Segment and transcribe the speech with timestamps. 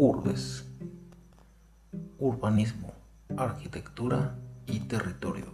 [0.00, 0.64] Urbes.
[2.20, 2.92] Urbanismo,
[3.36, 5.46] arquitectura y territorio.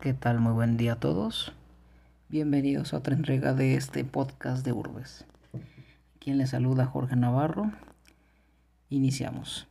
[0.00, 0.40] ¿Qué tal?
[0.40, 1.52] Muy buen día a todos.
[2.30, 5.24] Bienvenidos a otra entrega de este podcast de Urbes.
[6.18, 7.70] Quien les saluda Jorge Navarro.
[8.88, 9.68] Iniciamos.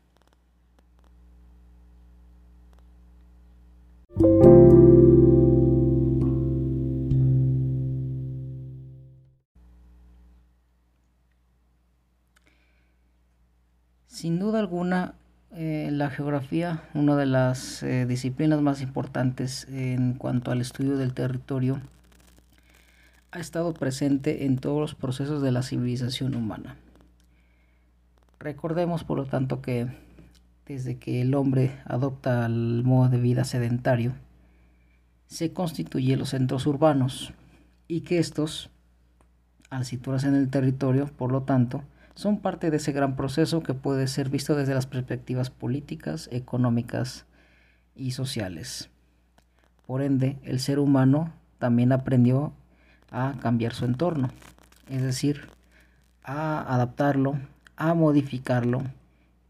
[14.21, 15.15] Sin duda alguna,
[15.49, 21.15] eh, la geografía, una de las eh, disciplinas más importantes en cuanto al estudio del
[21.15, 21.81] territorio,
[23.31, 26.75] ha estado presente en todos los procesos de la civilización humana.
[28.37, 29.87] Recordemos, por lo tanto, que
[30.67, 34.13] desde que el hombre adopta el modo de vida sedentario,
[35.25, 37.33] se constituyen los centros urbanos
[37.87, 38.69] y que estos,
[39.71, 41.83] al situarse en el territorio, por lo tanto,
[42.15, 47.25] son parte de ese gran proceso que puede ser visto desde las perspectivas políticas, económicas
[47.95, 48.89] y sociales.
[49.85, 52.53] Por ende, el ser humano también aprendió
[53.11, 54.29] a cambiar su entorno,
[54.89, 55.49] es decir,
[56.23, 57.37] a adaptarlo,
[57.75, 58.83] a modificarlo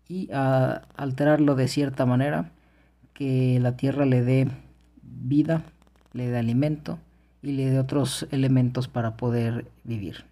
[0.07, 2.51] y a alterarlo de cierta manera
[3.13, 4.47] que la tierra le dé
[5.01, 5.63] vida,
[6.13, 6.99] le dé alimento
[7.41, 10.30] y le dé otros elementos para poder vivir.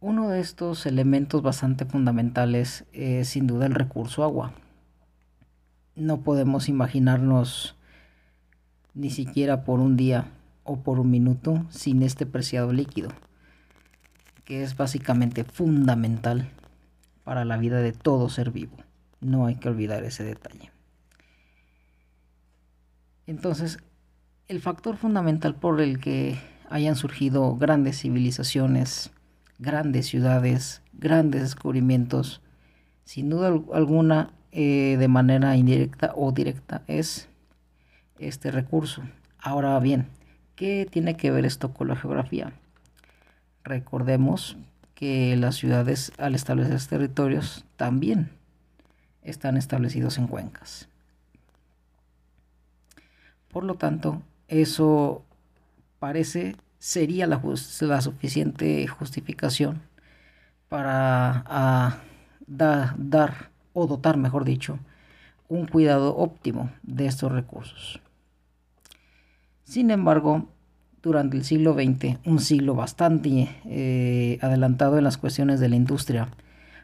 [0.00, 4.52] Uno de estos elementos bastante fundamentales es sin duda el recurso agua.
[5.96, 7.74] No podemos imaginarnos
[8.94, 10.30] ni siquiera por un día
[10.62, 13.10] o por un minuto sin este preciado líquido,
[14.44, 16.48] que es básicamente fundamental
[17.24, 18.76] para la vida de todo ser vivo.
[19.20, 20.70] No hay que olvidar ese detalle.
[23.26, 23.78] Entonces,
[24.46, 26.38] el factor fundamental por el que
[26.70, 29.10] hayan surgido grandes civilizaciones,
[29.58, 32.40] grandes ciudades, grandes descubrimientos,
[33.04, 37.28] sin duda alguna eh, de manera indirecta o directa es
[38.18, 39.02] este recurso.
[39.38, 40.08] Ahora bien,
[40.56, 42.52] ¿qué tiene que ver esto con la geografía?
[43.64, 44.56] Recordemos
[44.94, 48.30] que las ciudades al establecer territorios también
[49.22, 50.88] están establecidos en cuencas.
[53.48, 55.24] Por lo tanto, eso
[55.98, 57.40] parece sería la,
[58.00, 59.82] suficiente justificación
[60.68, 62.00] para
[62.46, 64.78] dar o dotar, mejor dicho,
[65.48, 68.00] un cuidado óptimo de estos recursos.
[69.64, 70.46] Sin embargo,
[71.02, 76.28] durante el siglo XX, un siglo bastante eh, adelantado en las cuestiones de la industria,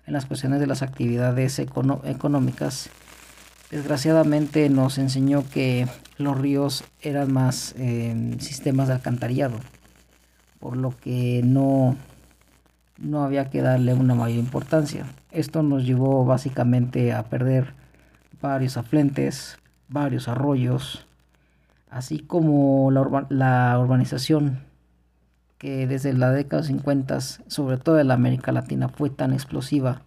[0.06, 2.90] en las cuestiones de las actividades económicas,
[3.70, 5.88] desgraciadamente nos enseñó que
[6.18, 9.58] los ríos eran más eh, sistemas de alcantarillado
[10.64, 11.94] por lo que no,
[12.96, 15.04] no había que darle una mayor importancia.
[15.30, 17.74] Esto nos llevó básicamente a perder
[18.40, 19.58] varios afluentes,
[19.88, 21.06] varios arroyos,
[21.90, 24.60] así como la, la urbanización
[25.58, 30.00] que desde la década 50, sobre todo en la América Latina, fue tan explosiva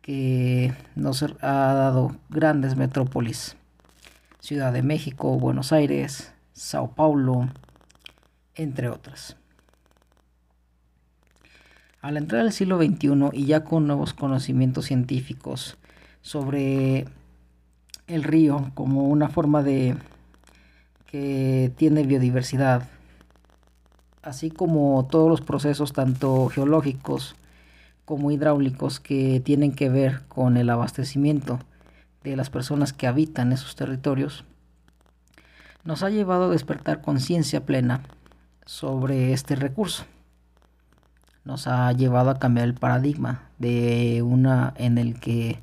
[0.00, 3.54] que nos ha dado grandes metrópolis.
[4.40, 7.50] Ciudad de México, Buenos Aires, Sao Paulo,
[8.54, 9.36] entre otras.
[12.04, 15.78] Al entrar al siglo XXI y ya con nuevos conocimientos científicos
[16.20, 17.06] sobre
[18.06, 19.96] el río como una forma de
[21.06, 22.90] que tiene biodiversidad,
[24.20, 27.36] así como todos los procesos tanto geológicos
[28.04, 31.58] como hidráulicos que tienen que ver con el abastecimiento
[32.22, 34.44] de las personas que habitan esos territorios,
[35.84, 38.02] nos ha llevado a despertar conciencia plena
[38.66, 40.04] sobre este recurso
[41.44, 45.60] nos ha llevado a cambiar el paradigma de una en el que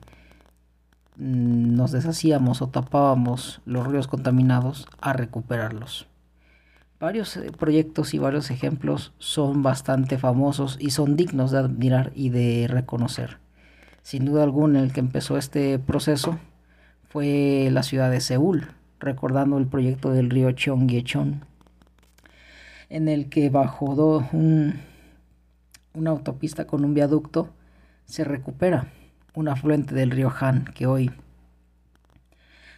[1.17, 6.07] mm, nos deshacíamos o tapábamos los ríos contaminados a recuperarlos.
[6.99, 12.29] Varios eh, proyectos y varios ejemplos son bastante famosos y son dignos de admirar y
[12.29, 13.39] de reconocer.
[14.03, 16.37] Sin duda alguna el que empezó este proceso
[17.09, 18.67] fue la ciudad de Seúl,
[18.99, 21.43] recordando el proyecto del río Cheonggyecheon,
[22.89, 23.85] en el que bajo
[24.31, 24.90] un
[25.93, 27.49] una autopista con un viaducto,
[28.05, 28.87] se recupera
[29.33, 31.11] un afluente del río Han que hoy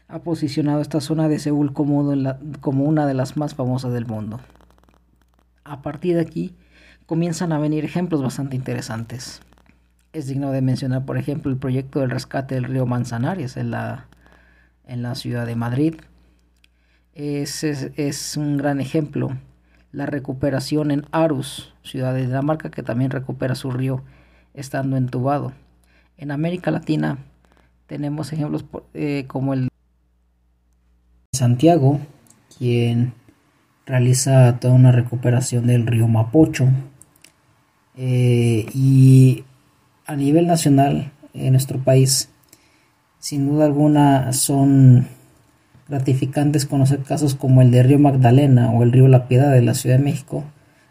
[0.07, 2.13] ha posicionado esta zona de Seúl como,
[2.59, 4.39] como una de las más famosas del mundo.
[5.63, 6.55] A partir de aquí
[7.05, 9.41] comienzan a venir ejemplos bastante interesantes.
[10.11, 14.07] Es digno de mencionar, por ejemplo, el proyecto del rescate del río Manzanares en la,
[14.85, 15.95] en la ciudad de Madrid.
[17.15, 19.31] es un gran ejemplo
[19.93, 24.01] la recuperación en Arus, ciudad de Dinamarca, que también recupera su río
[24.53, 25.53] estando entubado.
[26.17, 27.19] En América Latina
[27.87, 29.69] tenemos ejemplos eh, como el
[31.31, 31.99] Santiago,
[32.57, 33.13] quien
[33.85, 36.67] realiza toda una recuperación del río Mapocho.
[37.95, 39.43] Eh, y
[40.07, 42.29] a nivel nacional, en nuestro país,
[43.19, 45.07] sin duda alguna son
[45.87, 49.73] gratificantes conocer casos como el de Río Magdalena o el río La Piedad de la
[49.73, 50.43] Ciudad de México,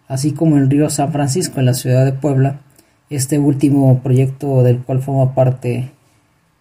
[0.09, 2.61] así como el río San Francisco en la ciudad de Puebla,
[3.11, 5.91] este último proyecto del cual forma parte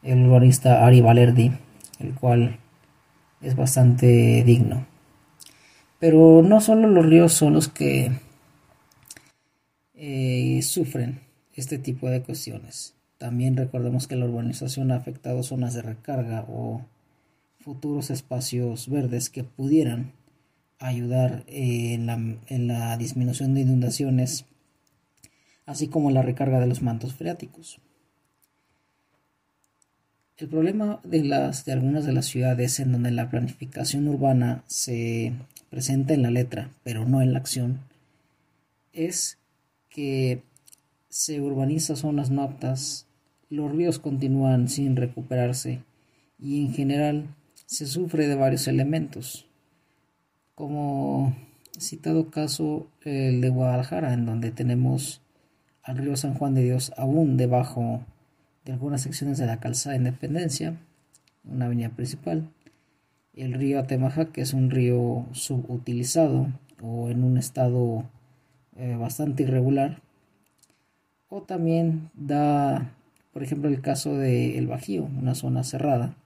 [0.03, 1.51] el urbanista Ari Valerdi,
[1.99, 2.57] el cual
[3.41, 4.85] es bastante digno.
[5.99, 8.11] Pero no solo los ríos son los que
[9.93, 11.19] eh, sufren
[11.53, 12.95] este tipo de cuestiones.
[13.17, 16.81] También recordemos que la urbanización ha afectado zonas de recarga o
[17.63, 20.13] futuros espacios verdes que pudieran
[20.79, 24.45] ayudar en la, en la disminución de inundaciones,
[25.65, 27.79] así como la recarga de los mantos freáticos.
[30.37, 35.33] El problema de, las, de algunas de las ciudades en donde la planificación urbana se
[35.69, 37.81] presenta en la letra, pero no en la acción,
[38.91, 39.37] es
[39.89, 40.41] que
[41.09, 43.05] se urbaniza zonas no aptas,
[43.49, 45.83] los ríos continúan sin recuperarse
[46.39, 47.35] y en general
[47.71, 49.47] se sufre de varios elementos,
[50.55, 51.33] como
[51.79, 55.21] citado caso el de Guadalajara, en donde tenemos
[55.81, 58.03] al río San Juan de Dios aún debajo
[58.65, 60.81] de algunas secciones de la calzada Independencia,
[61.45, 62.49] una avenida principal,
[63.35, 66.47] el río Atemaja, que es un río subutilizado
[66.81, 68.03] o en un estado
[68.75, 70.01] eh, bastante irregular,
[71.29, 72.91] o también da,
[73.31, 76.17] por ejemplo, el caso de El Bajío, una zona cerrada,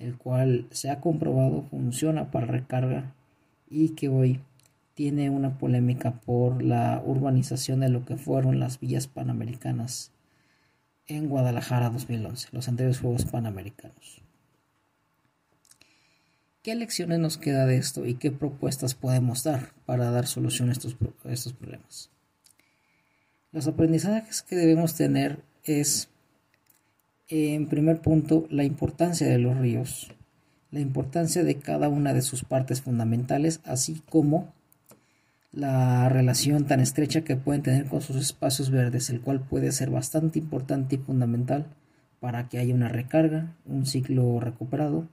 [0.00, 3.14] el cual se ha comprobado funciona para recarga
[3.68, 4.40] y que hoy
[4.94, 10.10] tiene una polémica por la urbanización de lo que fueron las villas panamericanas
[11.06, 14.22] en Guadalajara 2011, los anteriores Juegos Panamericanos.
[16.62, 20.72] ¿Qué lecciones nos queda de esto y qué propuestas podemos dar para dar solución a
[20.72, 22.10] estos, a estos problemas?
[23.52, 26.08] Los aprendizajes que debemos tener es
[27.30, 30.10] en primer punto, la importancia de los ríos,
[30.72, 34.52] la importancia de cada una de sus partes fundamentales, así como
[35.52, 39.90] la relación tan estrecha que pueden tener con sus espacios verdes, el cual puede ser
[39.90, 41.66] bastante importante y fundamental
[42.18, 45.08] para que haya una recarga, un ciclo recuperado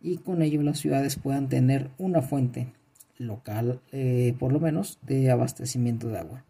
[0.00, 2.68] y con ello las ciudades puedan tener una fuente
[3.18, 6.44] local, eh, por lo menos, de abastecimiento de agua.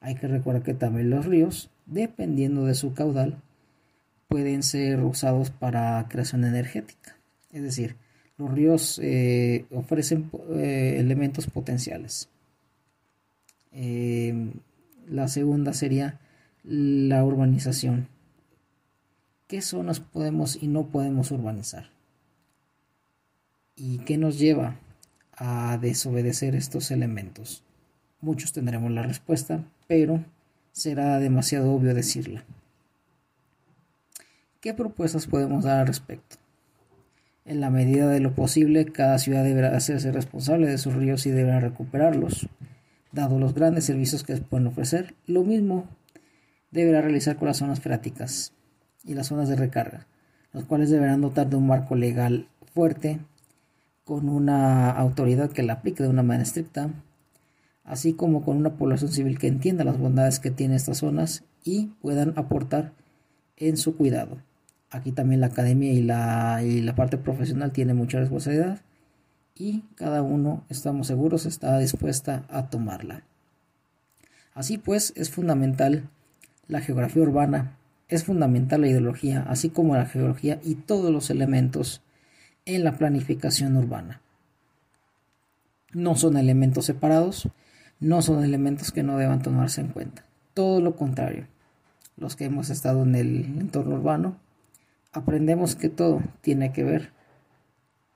[0.00, 3.38] Hay que recordar que también los ríos, dependiendo de su caudal,
[4.32, 7.16] pueden ser usados para creación energética.
[7.52, 7.96] Es decir,
[8.38, 12.30] los ríos eh, ofrecen eh, elementos potenciales.
[13.72, 14.54] Em,
[15.06, 16.18] la segunda sería
[16.64, 18.08] la urbanización.
[19.48, 21.90] ¿Qué zonas podemos y no podemos urbanizar?
[23.76, 24.78] ¿Y qué nos lleva
[25.36, 27.64] a desobedecer estos elementos?
[28.22, 30.24] Muchos tendremos la respuesta, pero
[30.72, 32.44] será demasiado obvio decirla.
[34.62, 36.36] ¿Qué propuestas podemos dar al respecto?
[37.44, 41.32] En la medida de lo posible, cada ciudad deberá hacerse responsable de sus ríos y
[41.32, 42.48] deberá recuperarlos,
[43.10, 45.16] dado los grandes servicios que pueden ofrecer.
[45.26, 45.88] Lo mismo
[46.70, 48.52] deberá realizar con las zonas freáticas
[49.02, 50.06] y las zonas de recarga,
[50.52, 53.18] los cuales deberán dotar de un marco legal fuerte,
[54.04, 56.88] con una autoridad que la aplique de una manera estricta,
[57.82, 61.86] así como con una población civil que entienda las bondades que tienen estas zonas y
[62.00, 62.92] puedan aportar
[63.56, 64.38] en su cuidado.
[64.92, 68.82] Aquí también la academia y la, y la parte profesional tiene mucha responsabilidad
[69.54, 73.22] y cada uno, estamos seguros, está dispuesta a tomarla.
[74.54, 76.10] Así pues, es fundamental
[76.68, 82.02] la geografía urbana, es fundamental la ideología, así como la geología y todos los elementos
[82.66, 84.20] en la planificación urbana.
[85.92, 87.48] No son elementos separados,
[87.98, 90.24] no son elementos que no deban tomarse en cuenta.
[90.52, 91.46] Todo lo contrario,
[92.18, 94.36] los que hemos estado en el entorno urbano
[95.12, 97.12] aprendemos que todo tiene que ver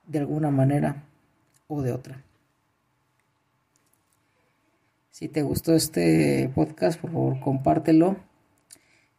[0.07, 1.05] de alguna manera
[1.69, 2.23] o de otra.
[5.11, 8.17] Si te gustó este podcast, por favor compártelo.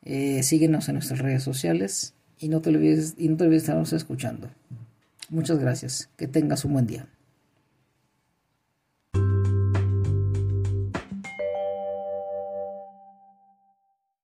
[0.03, 3.65] Eh, síguenos en nuestras redes sociales y no te olvides, y no te olvides de
[3.65, 4.49] estarnos escuchando.
[5.29, 6.09] Muchas gracias.
[6.15, 7.07] Que tengas un buen día.